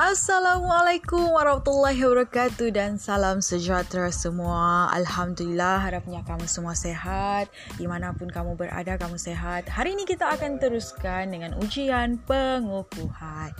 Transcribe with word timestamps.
Assalamualaikum 0.00 1.28
warahmatullahi 1.28 2.00
wabarakatuh 2.00 2.72
dan 2.72 2.96
salam 2.96 3.44
sejahtera 3.44 4.08
semua. 4.08 4.88
Alhamdulillah 4.96 5.76
harapnya 5.76 6.24
kamu 6.24 6.48
semua 6.48 6.72
sehat. 6.72 7.52
Dimanapun 7.76 8.32
kamu 8.32 8.56
berada, 8.56 8.96
kamu 8.96 9.20
sehat. 9.20 9.68
Hari 9.68 9.92
ini 9.92 10.08
kita 10.08 10.24
akan 10.32 10.56
teruskan 10.56 11.36
dengan 11.36 11.52
ujian 11.60 12.16
pengukuhan. 12.24 13.52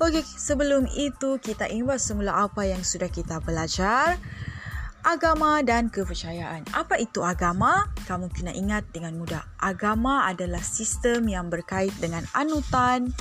Okey, 0.00 0.24
sebelum 0.24 0.88
itu 0.96 1.36
kita 1.36 1.68
imbas 1.68 2.08
semula 2.08 2.48
apa 2.48 2.64
yang 2.64 2.80
sudah 2.80 3.12
kita 3.12 3.44
belajar. 3.44 4.16
Agama 5.04 5.60
dan 5.60 5.92
kepercayaan. 5.92 6.72
Apa 6.72 7.04
itu 7.04 7.20
agama? 7.20 7.92
Kamu 8.08 8.32
kena 8.32 8.56
ingat 8.56 8.88
dengan 8.96 9.20
mudah. 9.20 9.44
Agama 9.60 10.24
adalah 10.24 10.64
sistem 10.64 11.28
yang 11.28 11.52
berkait 11.52 11.92
dengan 12.00 12.24
anutan, 12.32 13.12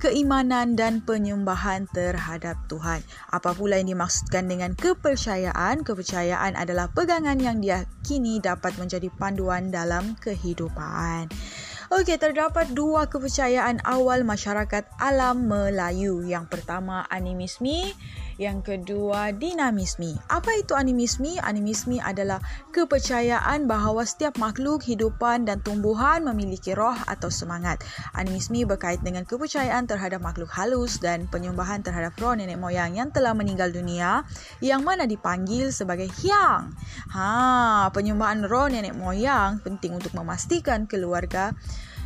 keimanan 0.00 0.74
dan 0.74 1.04
penyembahan 1.04 1.84
terhadap 1.92 2.56
Tuhan. 2.72 3.04
Apa 3.28 3.52
pula 3.52 3.76
yang 3.76 3.92
dimaksudkan 3.92 4.48
dengan 4.48 4.72
kepercayaan? 4.72 5.84
Kepercayaan 5.84 6.56
adalah 6.56 6.88
pegangan 6.88 7.36
yang 7.36 7.60
diyakini 7.60 8.40
dapat 8.40 8.74
menjadi 8.80 9.12
panduan 9.20 9.68
dalam 9.68 10.16
kehidupan. 10.18 11.28
Okey, 11.90 12.22
terdapat 12.22 12.70
dua 12.70 13.10
kepercayaan 13.10 13.82
awal 13.82 14.22
masyarakat 14.22 14.88
alam 15.02 15.50
Melayu. 15.50 16.22
Yang 16.22 16.46
pertama, 16.46 17.02
animisme 17.10 17.92
yang 18.40 18.64
kedua, 18.64 19.36
dinamisme. 19.36 20.16
Apa 20.32 20.56
itu 20.56 20.72
animisme? 20.72 21.36
Animisme 21.44 22.00
adalah 22.00 22.40
kepercayaan 22.72 23.68
bahawa 23.68 24.08
setiap 24.08 24.40
makhluk 24.40 24.80
hidupan 24.80 25.44
dan 25.44 25.60
tumbuhan 25.60 26.24
memiliki 26.24 26.72
roh 26.72 26.96
atau 27.04 27.28
semangat. 27.28 27.84
Animisme 28.16 28.64
berkait 28.64 29.04
dengan 29.04 29.28
kepercayaan 29.28 29.84
terhadap 29.84 30.24
makhluk 30.24 30.48
halus 30.56 30.96
dan 31.04 31.28
penyembahan 31.28 31.84
terhadap 31.84 32.16
roh 32.16 32.32
nenek 32.32 32.56
moyang 32.56 32.96
yang 32.96 33.12
telah 33.12 33.36
meninggal 33.36 33.68
dunia 33.68 34.24
yang 34.64 34.80
mana 34.88 35.04
dipanggil 35.04 35.68
sebagai 35.68 36.08
hiang. 36.08 36.72
Ha, 37.12 37.92
penyembahan 37.92 38.48
roh 38.48 38.72
nenek 38.72 38.96
moyang 38.96 39.60
penting 39.60 40.00
untuk 40.00 40.16
memastikan 40.16 40.88
keluarga 40.88 41.52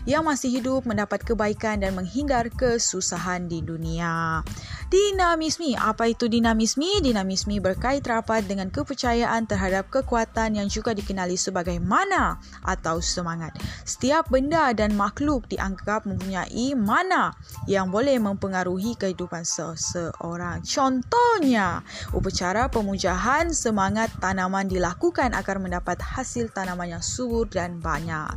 yang 0.05 0.25
masih 0.25 0.61
hidup 0.61 0.85
mendapat 0.85 1.25
kebaikan 1.25 1.81
dan 1.81 1.97
menghindar 1.97 2.53
kesusahan 2.53 3.49
di 3.49 3.65
dunia. 3.65 4.45
Dinamisme. 4.93 5.75
Apa 5.75 6.13
itu 6.13 6.29
dinamisme? 6.29 7.01
Dinamisme 7.01 7.57
berkait 7.59 8.05
rapat 8.05 8.45
dengan 8.45 8.69
kepercayaan 8.69 9.49
terhadap 9.49 9.89
kekuatan 9.91 10.61
yang 10.61 10.69
juga 10.69 10.93
dikenali 10.93 11.35
sebagai 11.35 11.81
mana 11.81 12.39
atau 12.63 13.01
semangat. 13.01 13.57
Setiap 13.83 14.29
benda 14.29 14.71
dan 14.77 14.95
makhluk 14.95 15.49
dianggap 15.51 16.05
mempunyai 16.07 16.77
mana 16.77 17.33
yang 17.65 17.89
boleh 17.89 18.21
mempengaruhi 18.21 18.95
kehidupan 18.95 19.43
seseorang. 19.43 20.63
Contohnya, 20.63 21.83
upacara 22.13 22.69
pemujahan 22.69 23.51
semangat 23.51 24.13
tanaman 24.21 24.69
dilakukan 24.69 25.33
agar 25.33 25.59
mendapat 25.59 25.99
hasil 25.99 26.53
tanaman 26.53 26.95
yang 26.95 27.05
subur 27.05 27.49
dan 27.49 27.81
banyak. 27.81 28.37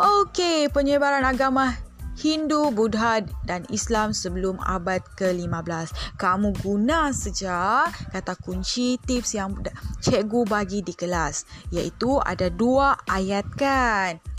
Okey, 0.00 0.72
penyebaran 0.72 1.20
agama 1.20 1.76
Hindu, 2.16 2.72
Buddha 2.72 3.20
dan 3.44 3.68
Islam 3.68 4.16
sebelum 4.16 4.56
abad 4.64 5.04
ke-15. 5.20 6.16
Kamu 6.16 6.56
guna 6.64 7.12
saja 7.12 7.84
kata 8.08 8.32
kunci 8.40 8.96
tips 9.04 9.36
yang 9.36 9.52
cikgu 10.00 10.48
bagi 10.48 10.80
di 10.80 10.96
kelas. 10.96 11.44
Iaitu 11.72 12.20
ada 12.24 12.48
dua 12.48 12.96
ayat 13.04 13.44
kan. 13.52 14.31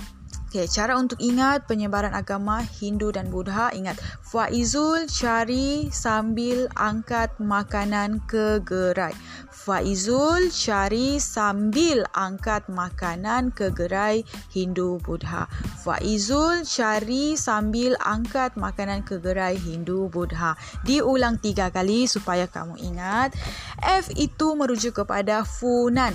Okay, 0.53 0.69
cara 0.69 1.01
untuk 1.01 1.17
ingat 1.17 1.65
penyebaran 1.65 2.13
agama 2.13 2.61
Hindu 2.61 3.09
dan 3.09 3.33
Buddha, 3.33 3.73
ingat 3.73 3.97
Faizul 4.21 5.09
cari 5.09 5.89
sambil 5.89 6.69
angkat 6.77 7.33
makanan 7.41 8.21
ke 8.29 8.61
gerai. 8.61 9.17
Faizul 9.49 10.53
cari 10.53 11.17
sambil 11.17 12.05
angkat 12.13 12.69
makanan 12.69 13.49
ke 13.49 13.73
gerai 13.73 14.21
Hindu 14.53 15.01
Buddha. 15.01 15.49
Faizul 15.81 16.61
cari 16.69 17.33
sambil 17.33 17.97
angkat 17.97 18.53
makanan 18.53 19.01
ke 19.01 19.17
gerai 19.17 19.57
Hindu 19.57 20.05
Buddha. 20.05 20.53
Diulang 20.85 21.41
tiga 21.41 21.73
kali 21.73 22.05
supaya 22.05 22.45
kamu 22.45 22.77
ingat. 22.77 23.33
F 23.81 24.13
itu 24.13 24.53
merujuk 24.53 25.01
kepada 25.01 25.41
Funan. 25.49 26.13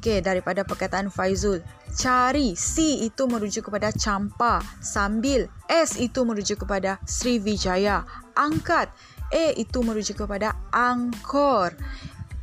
Okay, 0.00 0.24
daripada 0.24 0.64
perkataan 0.64 1.12
Faizul 1.12 1.60
cari. 1.94 2.58
C 2.58 3.06
itu 3.06 3.24
merujuk 3.30 3.70
kepada 3.70 3.94
campa. 3.94 4.60
Sambil. 4.82 5.46
S 5.70 5.96
itu 5.96 6.26
merujuk 6.26 6.66
kepada 6.66 6.98
Sriwijaya. 7.06 8.02
Angkat. 8.34 8.90
A 9.32 9.54
itu 9.56 9.80
merujuk 9.80 10.26
kepada 10.26 10.58
angkor. 10.74 11.72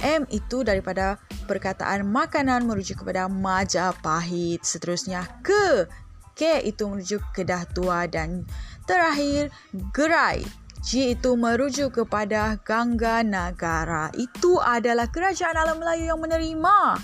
M 0.01 0.25
itu 0.33 0.65
daripada 0.65 1.21
perkataan 1.45 2.09
makanan 2.09 2.65
merujuk 2.65 3.05
kepada 3.05 3.29
Majapahit. 3.29 4.65
Seterusnya 4.65 5.27
ke. 5.45 5.85
K 6.33 6.63
itu 6.65 6.89
merujuk 6.89 7.21
kedah 7.35 7.69
tua 7.69 8.09
dan 8.09 8.49
terakhir 8.89 9.53
gerai. 9.93 10.41
G 10.81 11.13
itu 11.13 11.37
merujuk 11.37 12.01
kepada 12.01 12.57
Gangga 12.65 13.21
Nagara. 13.21 14.09
Itu 14.17 14.57
adalah 14.57 15.13
kerajaan 15.13 15.53
alam 15.53 15.77
Melayu 15.77 16.09
yang 16.09 16.17
menerima 16.17 16.97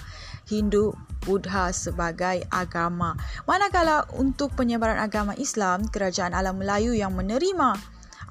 Hindu 0.50 0.97
Buddha 1.27 1.75
sebagai 1.75 2.47
agama. 2.47 3.19
Manakala 3.43 4.07
untuk 4.15 4.55
penyebaran 4.55 4.95
agama 4.95 5.35
Islam, 5.35 5.83
kerajaan 5.91 6.31
alam 6.31 6.55
Melayu 6.55 6.95
yang 6.95 7.11
menerima 7.11 7.75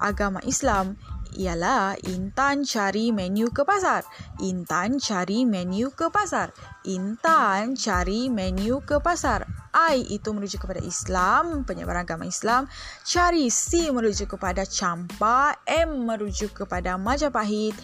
agama 0.01 0.41
Islam 0.49 0.97
ialah 1.37 1.93
Intan 2.09 2.65
cari 2.65 3.13
menu 3.13 3.53
ke 3.53 3.61
pasar. 3.61 4.01
Intan 4.41 4.97
cari 4.97 5.45
menu 5.45 5.93
ke 5.93 6.09
pasar. 6.09 6.49
Intan 6.89 7.77
cari 7.77 8.31
menu 8.33 8.81
ke 8.81 8.97
pasar. 8.97 9.45
I 9.77 10.01
itu 10.09 10.33
merujuk 10.33 10.65
kepada 10.65 10.81
Islam, 10.81 11.61
penyebaran 11.61 12.09
agama 12.09 12.25
Islam. 12.25 12.65
Cari 13.05 13.53
C 13.53 13.93
merujuk 13.93 14.33
kepada 14.33 14.65
Campa, 14.65 15.53
M 15.69 16.09
merujuk 16.09 16.65
kepada 16.65 16.97
Majapahit, 16.97 17.77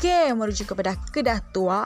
K 0.00 0.32
merujuk 0.32 0.72
kepada 0.72 0.96
Kedah 1.12 1.44
Tua, 1.52 1.84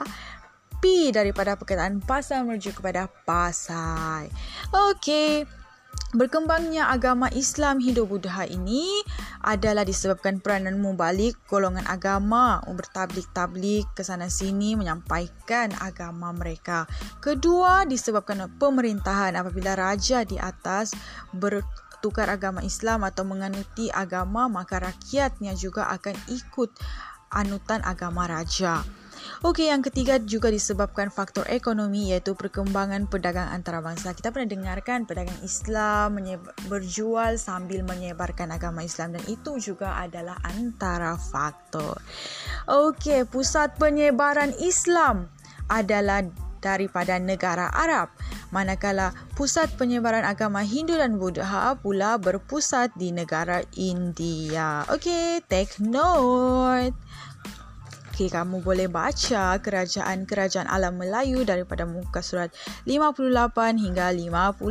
P 0.81 1.13
daripada 1.13 1.53
perkataan 1.53 2.01
pasal 2.01 2.49
merujuk 2.49 2.81
kepada 2.81 3.05
pasal. 3.23 4.27
Okey. 4.73 5.45
Berkembangnya 6.11 6.91
agama 6.91 7.31
Islam 7.31 7.79
Hindu-Buddha 7.79 8.43
ini 8.51 8.99
adalah 9.47 9.87
disebabkan 9.87 10.43
peranan 10.43 10.75
mubalik 10.83 11.39
golongan 11.47 11.87
agama 11.87 12.59
bertablik-tablik 12.67 13.87
ke 13.95 14.03
sana 14.03 14.27
sini 14.27 14.75
menyampaikan 14.75 15.71
agama 15.79 16.35
mereka. 16.35 16.83
Kedua 17.23 17.87
disebabkan 17.87 18.43
pemerintahan 18.59 19.39
apabila 19.39 19.71
raja 19.79 20.27
di 20.27 20.35
atas 20.35 20.91
bertukar 21.31 22.27
agama 22.27 22.59
Islam 22.59 23.07
atau 23.07 23.23
menganuti 23.23 23.87
agama 23.87 24.51
maka 24.51 24.83
rakyatnya 24.83 25.55
juga 25.55 25.87
akan 25.95 26.15
ikut 26.27 26.75
anutan 27.31 27.79
agama 27.87 28.27
raja. 28.27 28.83
Okey, 29.39 29.71
yang 29.71 29.79
ketiga 29.79 30.19
juga 30.19 30.51
disebabkan 30.51 31.07
faktor 31.07 31.47
ekonomi 31.47 32.11
iaitu 32.11 32.35
perkembangan 32.35 33.07
pedagang 33.07 33.47
antarabangsa. 33.47 34.11
Kita 34.11 34.35
pernah 34.35 34.51
dengarkan 34.51 35.07
pedagang 35.07 35.39
Islam 35.39 36.19
berjual 36.67 37.39
sambil 37.39 37.87
menyebarkan 37.87 38.51
agama 38.51 38.83
Islam 38.83 39.15
dan 39.15 39.23
itu 39.31 39.55
juga 39.63 39.95
adalah 40.03 40.35
antara 40.43 41.15
faktor. 41.15 41.97
Okey, 42.67 43.23
pusat 43.31 43.79
penyebaran 43.79 44.51
Islam 44.59 45.31
adalah 45.71 46.27
daripada 46.61 47.17
negara 47.17 47.73
Arab. 47.73 48.13
Manakala 48.53 49.15
pusat 49.33 49.73
penyebaran 49.75 50.21
agama 50.21 50.61
Hindu 50.61 50.95
dan 50.95 51.17
Buddha 51.17 51.73
pula 51.81 52.21
berpusat 52.21 52.93
di 52.93 53.09
negara 53.09 53.65
India. 53.73 54.85
Okey, 54.91 55.41
take 55.49 55.81
note. 55.81 56.93
Okey, 58.21 58.37
kamu 58.37 58.61
boleh 58.61 58.85
baca 58.85 59.57
kerajaan-kerajaan 59.57 60.69
alam 60.69 61.01
Melayu 61.01 61.41
daripada 61.41 61.89
muka 61.89 62.21
surat 62.21 62.53
58 62.85 63.81
hingga 63.81 64.13
59. 64.13 64.61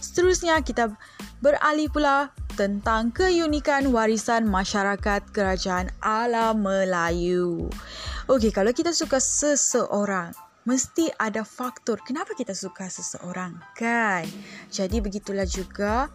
Seterusnya 0.00 0.64
kita 0.64 0.96
beralih 1.44 1.92
pula 1.92 2.32
tentang 2.56 3.12
keunikan 3.12 3.92
warisan 3.92 4.48
masyarakat 4.48 5.28
kerajaan 5.28 5.92
alam 6.00 6.64
Melayu. 6.64 7.68
Okey, 8.32 8.48
kalau 8.48 8.72
kita 8.72 8.96
suka 8.96 9.20
seseorang, 9.20 10.32
mesti 10.64 11.12
ada 11.20 11.44
faktor 11.44 12.00
kenapa 12.00 12.32
kita 12.32 12.56
suka 12.56 12.88
seseorang, 12.88 13.60
kan? 13.76 14.24
Jadi 14.72 15.04
begitulah 15.04 15.44
juga 15.44 16.08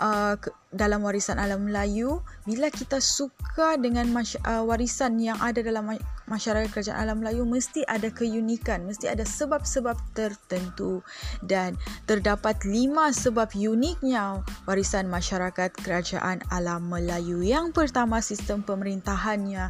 uh, 0.00 0.34
dalam 0.72 1.04
warisan 1.04 1.36
alam 1.36 1.68
Melayu 1.68 2.24
bila 2.48 2.72
kita 2.72 2.98
suka 2.98 3.76
dengan 3.76 4.08
uh, 4.10 4.64
warisan 4.64 5.20
yang 5.20 5.36
ada 5.38 5.60
dalam 5.60 5.94
masyarakat 6.26 6.72
kerajaan 6.72 6.98
alam 6.98 7.20
Melayu 7.20 7.44
mesti 7.44 7.84
ada 7.84 8.08
keunikan, 8.08 8.88
mesti 8.88 9.06
ada 9.06 9.22
sebab-sebab 9.22 9.94
tertentu 10.16 11.04
dan 11.44 11.76
terdapat 12.08 12.64
lima 12.64 13.12
sebab 13.12 13.52
uniknya 13.54 14.40
warisan 14.64 15.06
masyarakat 15.06 15.70
kerajaan 15.76 16.40
alam 16.48 16.88
Melayu. 16.88 17.44
Yang 17.44 17.76
pertama 17.76 18.24
sistem 18.24 18.64
pemerintahannya 18.64 19.68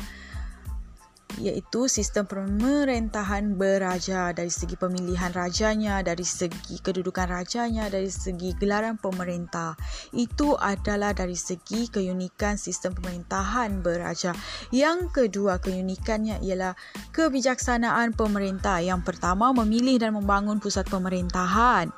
iaitu 1.40 1.88
sistem 1.88 2.28
pemerintahan 2.28 3.56
beraja 3.56 4.30
dari 4.36 4.52
segi 4.52 4.76
pemilihan 4.76 5.32
rajanya, 5.32 6.04
dari 6.04 6.22
segi 6.22 6.76
kedudukan 6.78 7.26
rajanya, 7.32 7.88
dari 7.88 8.12
segi 8.12 8.52
gelaran 8.60 9.00
pemerintah. 9.00 9.74
Itu 10.12 10.60
adalah 10.60 11.16
dari 11.16 11.34
segi 11.34 11.88
keunikan 11.88 12.60
sistem 12.60 12.92
pemerintahan 12.92 13.80
beraja. 13.80 14.36
Yang 14.68 15.10
kedua 15.16 15.56
keunikannya 15.58 16.44
ialah 16.44 16.76
kebijaksanaan 17.16 18.12
pemerintah. 18.12 18.84
Yang 18.84 19.08
pertama 19.08 19.56
memilih 19.56 19.96
dan 19.96 20.12
membangun 20.12 20.60
pusat 20.60 20.84
pemerintahan. 20.92 21.88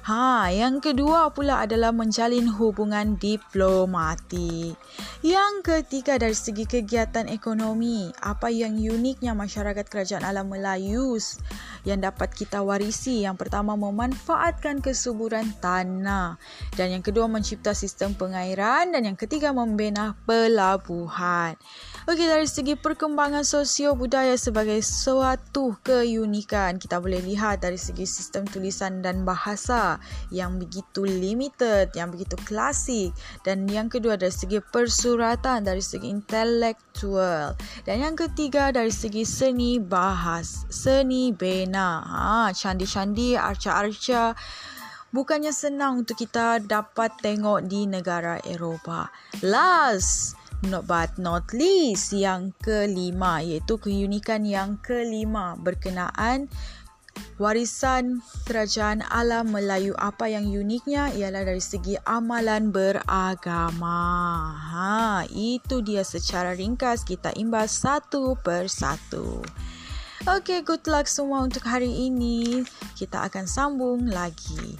Ha, 0.00 0.48
yang 0.48 0.80
kedua 0.80 1.28
pula 1.28 1.60
adalah 1.60 1.92
menjalin 1.92 2.48
hubungan 2.48 3.20
diplomatik. 3.20 4.72
Yang 5.20 5.54
ketiga 5.60 6.16
dari 6.16 6.32
segi 6.32 6.64
kegiatan 6.64 7.28
ekonomi, 7.28 8.08
apa 8.24 8.48
yang 8.48 8.80
uniknya 8.80 9.36
masyarakat 9.36 9.84
kerajaan 9.84 10.24
alam 10.24 10.48
Melayu 10.48 11.20
yang 11.84 12.00
dapat 12.00 12.32
kita 12.32 12.64
warisi? 12.64 13.28
Yang 13.28 13.44
pertama 13.44 13.76
memanfaatkan 13.76 14.80
kesuburan 14.80 15.52
tanah 15.60 16.40
dan 16.80 16.88
yang 16.96 17.04
kedua 17.04 17.28
mencipta 17.28 17.76
sistem 17.76 18.16
pengairan 18.16 18.96
dan 18.96 19.04
yang 19.04 19.18
ketiga 19.20 19.52
membina 19.52 20.16
pelabuhan. 20.24 21.60
Okey, 22.08 22.24
dari 22.24 22.48
segi 22.48 22.80
perkembangan 22.80 23.44
sosio 23.44 23.92
budaya 23.92 24.32
sebagai 24.40 24.80
suatu 24.80 25.76
keunikan, 25.84 26.80
kita 26.80 26.96
boleh 26.96 27.20
lihat 27.20 27.60
dari 27.60 27.76
segi 27.76 28.08
sistem 28.08 28.48
tulisan 28.48 29.04
dan 29.04 29.28
bahasa 29.28 29.89
yang 30.28 30.60
begitu 30.60 31.08
limited, 31.08 31.90
yang 31.96 32.12
begitu 32.12 32.36
klasik. 32.44 33.16
Dan 33.42 33.64
yang 33.66 33.88
kedua 33.88 34.20
dari 34.20 34.34
segi 34.34 34.60
persuratan, 34.60 35.64
dari 35.64 35.80
segi 35.80 36.06
intelektual 36.12 37.56
dan 37.86 37.96
yang 38.02 38.14
ketiga 38.18 38.68
dari 38.74 38.92
segi 38.92 39.24
seni 39.24 39.80
bahas, 39.80 40.68
seni 40.68 41.32
bena, 41.32 42.04
ha, 42.04 42.52
candi-candi, 42.52 43.38
arca-arca. 43.38 44.36
Bukannya 45.10 45.50
senang 45.50 46.06
untuk 46.06 46.22
kita 46.22 46.62
dapat 46.62 47.10
tengok 47.18 47.66
di 47.66 47.82
negara 47.90 48.38
Eropah. 48.46 49.10
Last, 49.42 50.38
not 50.70 50.86
but 50.86 51.10
not 51.18 51.50
least 51.50 52.14
yang 52.14 52.52
kelima 52.60 53.40
iaitu 53.40 53.80
keunikan 53.80 54.44
yang 54.46 54.78
kelima 54.84 55.56
berkenaan 55.58 56.46
warisan 57.40 58.20
kerajaan 58.44 59.00
alam 59.08 59.52
Melayu 59.52 59.96
apa 59.96 60.28
yang 60.28 60.46
uniknya 60.48 61.08
ialah 61.16 61.42
dari 61.46 61.62
segi 61.62 61.96
amalan 62.04 62.68
beragama 62.74 64.02
ha 64.56 65.24
itu 65.32 65.80
dia 65.80 66.04
secara 66.04 66.52
ringkas 66.52 67.02
kita 67.02 67.32
imbas 67.36 67.80
satu 67.80 68.36
persatu 68.40 69.40
Okay, 70.28 70.60
good 70.60 70.84
luck 70.84 71.08
semua 71.08 71.40
untuk 71.48 71.64
hari 71.64 71.88
ini. 71.88 72.60
Kita 72.92 73.24
akan 73.24 73.48
sambung 73.48 74.04
lagi. 74.12 74.76